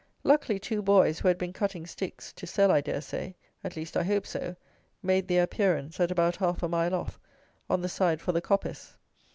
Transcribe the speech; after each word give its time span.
Luckily 0.23 0.57
two 0.57 0.81
boys, 0.81 1.19
who 1.19 1.27
had 1.27 1.37
been 1.37 1.53
cutting 1.53 1.85
sticks 1.85 2.33
(to 2.33 2.47
sell, 2.47 2.71
I 2.71 2.81
dare 2.81 3.01
say, 3.01 3.35
at 3.63 3.75
least 3.75 3.95
I 3.95 4.01
hope 4.03 4.25
so), 4.25 4.55
made 5.03 5.27
their 5.27 5.43
appearance, 5.43 5.99
at 5.99 6.09
about 6.09 6.37
half 6.37 6.63
a 6.63 6.67
mile 6.67 6.95
off, 6.95 7.19
on 7.69 7.83
the 7.83 7.87
side 7.87 8.19
for 8.19 8.31
the 8.31 8.41
coppice. 8.41 8.97